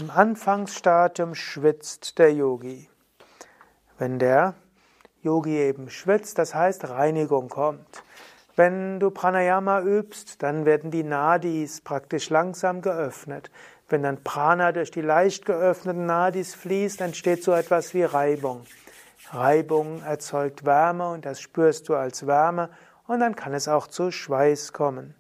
im 0.02 0.10
Anfangsstadium 0.10 1.36
schwitzt 1.36 2.18
der 2.18 2.34
Yogi. 2.34 2.90
Wenn 4.00 4.18
der 4.18 4.56
Yogi 5.22 5.56
eben 5.56 5.92
schwitzt, 5.92 6.40
das 6.40 6.56
heißt 6.56 6.90
Reinigung 6.90 7.50
kommt. 7.50 8.04
Wenn 8.56 9.00
du 9.00 9.12
Pranayama 9.12 9.82
übst, 9.82 10.42
dann 10.42 10.66
werden 10.66 10.90
die 10.90 11.04
Nadis 11.04 11.82
praktisch 11.82 12.32
langsam 12.32 12.82
geöffnet. 12.82 13.52
Wenn 13.90 14.02
dann 14.02 14.24
Prana 14.24 14.72
durch 14.72 14.90
die 14.90 15.02
leicht 15.02 15.46
geöffneten 15.46 16.08
Nadis 16.08 16.56
fließt, 16.56 17.02
entsteht 17.02 17.44
so 17.44 17.52
etwas 17.54 17.94
wie 17.94 18.04
Reibung. 18.04 18.66
Reibung 19.30 20.02
erzeugt 20.02 20.66
Wärme 20.66 21.12
und 21.12 21.26
das 21.26 21.40
spürst 21.42 21.90
du 21.90 21.96
als 21.96 22.26
Wärme 22.26 22.72
und 23.06 23.20
dann 23.20 23.36
kann 23.36 23.54
es 23.54 23.68
auch 23.68 23.86
zu 23.86 24.10
Schweiß 24.10 24.74
kommen. 24.74 25.14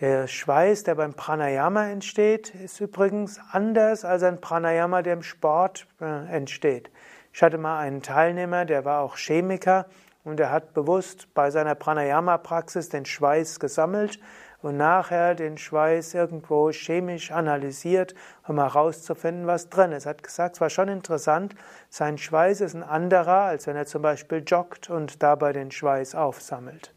Der 0.00 0.28
Schweiß, 0.28 0.84
der 0.84 0.94
beim 0.94 1.12
Pranayama 1.12 1.88
entsteht, 1.88 2.54
ist 2.54 2.80
übrigens 2.80 3.40
anders 3.50 4.04
als 4.04 4.22
ein 4.22 4.40
Pranayama, 4.40 5.02
der 5.02 5.14
im 5.14 5.24
Sport 5.24 5.88
äh, 6.00 6.04
entsteht. 6.04 6.88
Ich 7.32 7.42
hatte 7.42 7.58
mal 7.58 7.80
einen 7.80 8.00
Teilnehmer, 8.00 8.64
der 8.64 8.84
war 8.84 9.00
auch 9.00 9.16
Chemiker 9.16 9.86
und 10.22 10.38
er 10.38 10.52
hat 10.52 10.72
bewusst 10.72 11.34
bei 11.34 11.50
seiner 11.50 11.74
Pranayama-Praxis 11.74 12.90
den 12.90 13.06
Schweiß 13.06 13.58
gesammelt 13.58 14.20
und 14.62 14.76
nachher 14.76 15.34
den 15.34 15.58
Schweiß 15.58 16.14
irgendwo 16.14 16.70
chemisch 16.70 17.32
analysiert, 17.32 18.14
um 18.46 18.60
herauszufinden, 18.60 19.48
was 19.48 19.68
drin 19.68 19.90
ist. 19.90 20.06
Er 20.06 20.10
hat 20.10 20.22
gesagt, 20.22 20.54
es 20.54 20.60
war 20.60 20.70
schon 20.70 20.86
interessant, 20.86 21.56
sein 21.90 22.18
Schweiß 22.18 22.60
ist 22.60 22.74
ein 22.76 22.84
anderer, 22.84 23.46
als 23.46 23.66
wenn 23.66 23.74
er 23.74 23.86
zum 23.86 24.02
Beispiel 24.02 24.44
joggt 24.46 24.90
und 24.90 25.24
dabei 25.24 25.52
den 25.52 25.72
Schweiß 25.72 26.14
aufsammelt. 26.14 26.94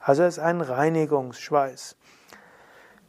Also 0.00 0.24
es 0.24 0.38
ist 0.38 0.42
ein 0.42 0.62
Reinigungsschweiß. 0.62 1.94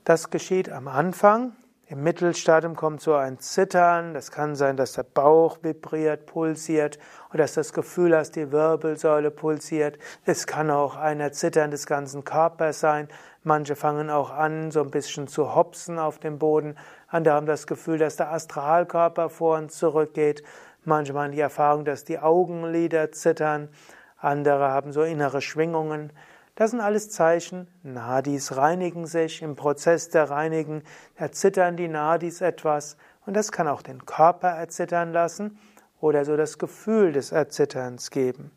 Das 0.04 0.32
geschieht 0.32 0.68
am 0.72 0.88
Anfang. 0.88 1.54
Im 1.86 2.02
Mittelstadium 2.02 2.76
kommt 2.76 3.02
so 3.02 3.14
ein 3.14 3.38
Zittern. 3.38 4.16
Das 4.16 4.32
kann 4.32 4.56
sein, 4.56 4.76
dass 4.76 4.94
der 4.94 5.04
Bauch 5.04 5.60
vibriert, 5.62 6.26
pulsiert 6.26 6.98
oder 7.30 7.44
dass 7.44 7.54
das 7.54 7.72
Gefühl 7.72 8.18
hast, 8.18 8.36
die 8.36 8.52
Wirbelsäule 8.52 9.30
pulsiert. 9.30 10.00
Es 10.26 10.48
kann 10.48 10.72
auch 10.72 10.96
ein 10.96 11.20
Erzittern 11.20 11.70
des 11.70 11.86
ganzen 11.86 12.24
Körpers 12.24 12.80
sein. 12.80 13.10
Manche 13.44 13.76
fangen 13.76 14.10
auch 14.10 14.32
an, 14.32 14.72
so 14.72 14.82
ein 14.82 14.90
bisschen 14.90 15.28
zu 15.28 15.54
hopsen 15.54 16.00
auf 16.00 16.18
dem 16.18 16.40
Boden. 16.40 16.78
Andere 17.08 17.36
haben 17.36 17.46
das 17.46 17.68
Gefühl, 17.68 18.00
dass 18.00 18.16
der 18.16 18.32
Astralkörper 18.32 19.30
vor 19.30 19.60
und 19.60 19.72
zurück 19.72 20.16
geht. 20.16 20.42
Manche 20.84 21.14
haben 21.14 21.32
die 21.32 21.42
Erfahrung, 21.42 21.86
dass 21.86 22.06
die 22.06 22.18
Augenlider 22.18 23.12
zittern. 23.12 23.70
Andere 24.18 24.70
haben 24.70 24.94
so 24.94 25.04
innere 25.04 25.42
Schwingungen. 25.42 26.12
Das 26.56 26.72
sind 26.72 26.82
alles 26.82 27.10
Zeichen, 27.10 27.68
Nadis 27.82 28.58
reinigen 28.58 29.08
sich, 29.08 29.42
im 29.42 29.56
Prozess 29.56 30.10
der 30.10 30.30
Reinigen 30.30 30.84
erzittern 31.16 31.78
die 31.78 31.88
Nadis 31.88 32.42
etwas 32.42 32.98
und 33.26 33.36
das 33.36 33.52
kann 33.52 33.68
auch 33.68 33.82
den 33.82 34.06
Körper 34.06 34.50
erzittern 34.50 35.14
lassen 35.14 35.58
oder 36.02 36.26
so 36.26 36.36
das 36.36 36.58
Gefühl 36.58 37.14
des 37.14 37.32
Erzitterns 37.32 38.12
geben. 38.12 38.52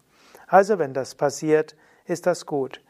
Also 0.48 0.78
wenn 0.78 0.92
das 0.92 1.14
passiert, 1.14 1.76
ist 2.06 2.26
das 2.26 2.46
gut. 2.46 2.80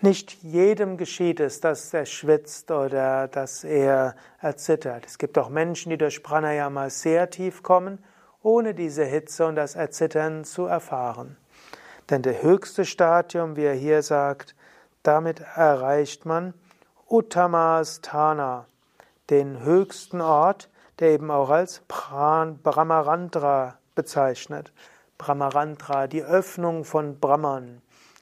Nicht 0.00 0.42
jedem 0.42 0.96
geschieht 0.96 1.40
es, 1.40 1.60
dass 1.60 1.92
er 1.94 2.04
schwitzt 2.04 2.70
oder 2.70 3.26
dass 3.26 3.64
er 3.64 4.14
erzittert. 4.40 5.06
Es 5.06 5.18
gibt 5.18 5.38
auch 5.38 5.48
Menschen, 5.48 5.90
die 5.90 5.98
durch 5.98 6.22
Pranayama 6.22 6.90
sehr 6.90 7.30
tief 7.30 7.62
kommen, 7.62 8.04
ohne 8.42 8.74
diese 8.74 9.04
Hitze 9.04 9.46
und 9.46 9.56
das 9.56 9.74
Erzittern 9.74 10.44
zu 10.44 10.66
erfahren. 10.66 11.36
Denn 12.10 12.22
der 12.22 12.42
höchste 12.42 12.84
Stadium, 12.84 13.56
wie 13.56 13.64
er 13.64 13.74
hier 13.74 14.02
sagt, 14.02 14.54
damit 15.02 15.40
erreicht 15.40 16.26
man 16.26 16.54
Uttamastana, 17.08 18.66
den 19.30 19.60
höchsten 19.60 20.20
Ort, 20.20 20.68
der 20.98 21.10
eben 21.10 21.30
auch 21.30 21.50
als 21.50 21.82
Brahmarandra 21.88 23.78
bezeichnet. 23.94 24.72
Brahmarandra, 25.18 26.06
die 26.06 26.22
Öffnung 26.22 26.84
von 26.84 27.18
Brahman, 27.18 27.80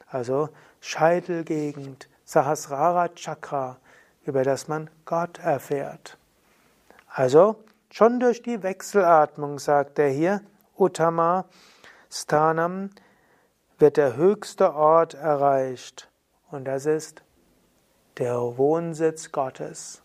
also 0.09 0.49
Scheitelgegend, 0.81 2.09
Sahasrara 2.25 3.09
Chakra, 3.09 3.79
über 4.25 4.43
das 4.43 4.69
man 4.69 4.91
Gott 5.05 5.39
erfährt. 5.39 6.19
Also 7.09 7.57
schon 7.91 8.21
durch 8.21 8.43
die 8.43 8.63
Wechselatmung, 8.63 9.59
sagt 9.59 9.99
er 9.99 10.09
hier, 10.09 10.41
Uttama 10.77 11.45
Stanam 12.11 12.91
wird 13.83 13.97
der 13.97 14.15
höchste 14.15 14.77
Ort 14.77 15.15
erreicht 15.15 16.09
und 16.53 16.67
das 16.67 16.87
ist 16.87 17.25
der 18.19 18.37
Wohnsitz 18.57 19.33
Gottes. 19.33 20.03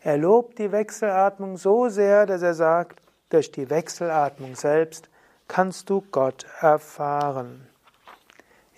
Er 0.00 0.18
lobt 0.18 0.58
die 0.58 0.72
Wechselatmung 0.72 1.56
so 1.56 1.88
sehr, 1.88 2.26
dass 2.26 2.42
er 2.42 2.54
sagt, 2.54 3.00
durch 3.28 3.52
die 3.52 3.70
Wechselatmung 3.70 4.56
selbst 4.56 5.08
kannst 5.46 5.88
du 5.90 6.00
Gott 6.10 6.44
erfahren. 6.60 7.68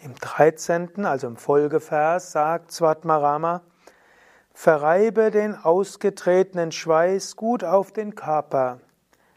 Im 0.03 0.17
13., 0.17 1.07
also 1.07 1.29
im 1.29 1.39
Folgevers, 1.39 2.33
sagt 2.33 2.73
Svatmarama, 2.73 3.63
Verreibe 4.53 5.31
den 5.31 5.55
ausgetretenen 5.55 6.73
Schweiß 6.73 7.37
gut 7.37 7.65
auf 7.65 7.91
den 7.91 8.15
Körper. 8.15 8.81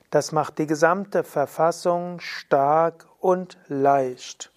Das 0.10 0.34
macht 0.34 0.58
die 0.58 0.68
gesamte 0.68 1.24
Verfassung 1.24 2.20
stark 2.20 3.08
und 3.22 3.58
leicht. 3.70 4.52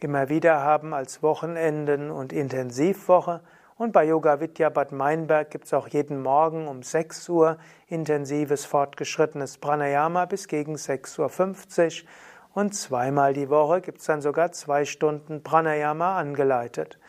immer 0.00 0.28
wieder 0.28 0.60
haben 0.60 0.92
als 0.92 1.22
Wochenenden 1.22 2.10
und 2.10 2.34
Intensivwoche. 2.34 3.40
Und 3.78 3.92
bei 3.92 4.04
Yoga 4.04 4.40
Vidya 4.40 4.68
Bad 4.68 4.92
Meinberg 4.92 5.50
gibt 5.50 5.64
es 5.64 5.72
auch 5.72 5.88
jeden 5.88 6.20
Morgen 6.20 6.68
um 6.68 6.82
6 6.82 7.26
Uhr 7.30 7.56
intensives 7.88 8.66
fortgeschrittenes 8.66 9.56
Pranayama 9.56 10.26
bis 10.26 10.46
gegen 10.46 10.74
6.50 10.74 12.02
Uhr. 12.02 12.08
Und 12.54 12.72
zweimal 12.72 13.34
die 13.34 13.50
Woche 13.50 13.80
gibt 13.80 13.98
es 13.98 14.06
dann 14.06 14.22
sogar 14.22 14.52
zwei 14.52 14.84
Stunden 14.84 15.42
Pranayama 15.42 16.16
angeleitet. 16.16 17.00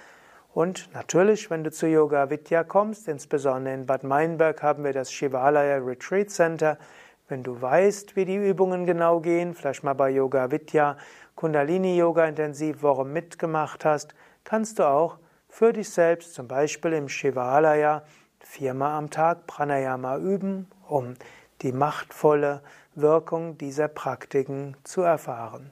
Und 0.56 0.90
natürlich, 0.94 1.52
wenn 1.52 1.64
du 1.64 1.70
zu 1.70 1.88
Yoga 1.88 2.32
Vidya 2.32 2.64
kommst, 2.64 3.08
insbesondere 3.08 3.76
in 3.76 3.86
Bad 3.86 4.04
Meinberg 4.04 4.64
haben 4.64 4.84
wir 4.84 4.92
das 4.92 5.12
Shivalaya 5.12 5.78
Retreat 5.78 6.32
Center. 6.32 6.80
Wenn 7.28 7.44
du 7.44 7.62
weißt, 7.62 8.16
wie 8.16 8.26
die 8.26 8.38
Übungen 8.38 8.88
genau 8.88 9.20
gehen, 9.20 9.54
vielleicht 9.54 9.84
mal 9.84 9.94
bei 9.94 10.10
Yoga 10.10 10.50
Vidya 10.50 10.98
Kundalini 11.36 11.96
Yoga 11.96 12.26
Intensivwoche 12.26 13.06
mitgemacht 13.06 13.86
hast, 13.86 14.16
kannst 14.46 14.80
du 14.80 14.88
auch 14.88 15.20
für 15.48 15.74
dich 15.74 15.92
selbst, 15.92 16.34
zum 16.34 16.48
Beispiel 16.48 16.94
im 16.94 17.08
Shivalaya, 17.08 18.02
viermal 18.40 18.98
am 18.98 19.12
Tag 19.12 19.46
Pranayama 19.46 20.18
üben, 20.18 20.72
um 20.88 21.14
die 21.62 21.72
machtvolle 21.72 22.62
Wirkung 22.96 23.58
dieser 23.58 23.88
Praktiken 23.90 24.78
zu 24.84 25.02
erfahren. 25.02 25.72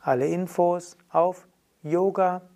Alle 0.00 0.26
Infos 0.26 0.96
auf 1.10 1.46
yoga-vidya.de 1.82 2.48